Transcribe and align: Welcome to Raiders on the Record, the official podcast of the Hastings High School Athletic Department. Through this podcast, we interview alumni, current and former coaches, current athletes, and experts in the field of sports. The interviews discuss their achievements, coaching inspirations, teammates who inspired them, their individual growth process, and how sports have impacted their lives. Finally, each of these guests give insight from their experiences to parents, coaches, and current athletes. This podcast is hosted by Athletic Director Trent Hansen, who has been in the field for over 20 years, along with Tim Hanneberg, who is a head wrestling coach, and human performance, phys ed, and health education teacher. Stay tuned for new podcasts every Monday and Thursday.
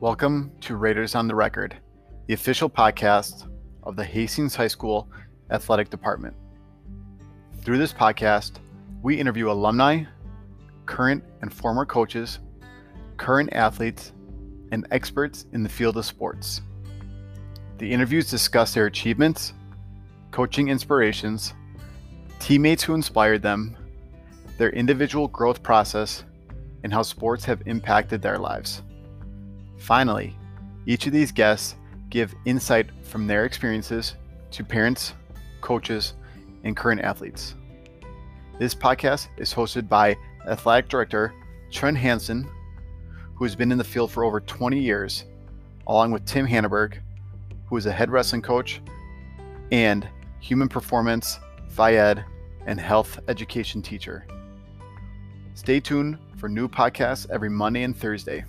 Welcome 0.00 0.50
to 0.62 0.74
Raiders 0.74 1.14
on 1.14 1.28
the 1.28 1.36
Record, 1.36 1.76
the 2.26 2.34
official 2.34 2.68
podcast 2.68 3.48
of 3.84 3.94
the 3.94 4.04
Hastings 4.04 4.56
High 4.56 4.66
School 4.66 5.08
Athletic 5.52 5.88
Department. 5.88 6.34
Through 7.62 7.78
this 7.78 7.92
podcast, 7.92 8.56
we 9.02 9.14
interview 9.14 9.50
alumni, 9.52 10.02
current 10.84 11.22
and 11.42 11.54
former 11.54 11.86
coaches, 11.86 12.40
current 13.18 13.52
athletes, 13.52 14.12
and 14.72 14.84
experts 14.90 15.46
in 15.52 15.62
the 15.62 15.68
field 15.68 15.96
of 15.96 16.04
sports. 16.04 16.60
The 17.78 17.90
interviews 17.90 18.28
discuss 18.28 18.74
their 18.74 18.86
achievements, 18.86 19.54
coaching 20.32 20.68
inspirations, 20.68 21.54
teammates 22.40 22.82
who 22.82 22.94
inspired 22.94 23.42
them, 23.42 23.76
their 24.58 24.70
individual 24.70 25.28
growth 25.28 25.62
process, 25.62 26.24
and 26.82 26.92
how 26.92 27.02
sports 27.02 27.44
have 27.44 27.62
impacted 27.66 28.20
their 28.20 28.38
lives. 28.38 28.82
Finally, 29.78 30.36
each 30.86 31.06
of 31.06 31.12
these 31.12 31.32
guests 31.32 31.76
give 32.10 32.34
insight 32.44 32.90
from 33.02 33.26
their 33.26 33.44
experiences 33.44 34.14
to 34.50 34.64
parents, 34.64 35.14
coaches, 35.60 36.14
and 36.62 36.76
current 36.76 37.00
athletes. 37.00 37.54
This 38.58 38.74
podcast 38.74 39.28
is 39.36 39.52
hosted 39.52 39.88
by 39.88 40.16
Athletic 40.46 40.88
Director 40.88 41.34
Trent 41.70 41.96
Hansen, 41.96 42.48
who 43.34 43.44
has 43.44 43.56
been 43.56 43.72
in 43.72 43.78
the 43.78 43.84
field 43.84 44.12
for 44.12 44.24
over 44.24 44.40
20 44.40 44.78
years, 44.78 45.24
along 45.86 46.12
with 46.12 46.24
Tim 46.24 46.46
Hanneberg, 46.46 46.98
who 47.66 47.76
is 47.76 47.86
a 47.86 47.92
head 47.92 48.10
wrestling 48.10 48.42
coach, 48.42 48.80
and 49.72 50.08
human 50.40 50.68
performance, 50.68 51.40
phys 51.74 51.94
ed, 51.94 52.24
and 52.66 52.78
health 52.78 53.18
education 53.28 53.82
teacher. 53.82 54.26
Stay 55.54 55.80
tuned 55.80 56.18
for 56.36 56.48
new 56.48 56.68
podcasts 56.68 57.28
every 57.30 57.50
Monday 57.50 57.82
and 57.82 57.96
Thursday. 57.96 58.44